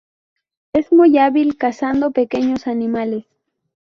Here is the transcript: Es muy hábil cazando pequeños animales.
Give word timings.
Es 0.73 0.91
muy 0.91 1.19
hábil 1.19 1.57
cazando 1.57 2.09
pequeños 2.09 2.65
animales. 2.65 3.25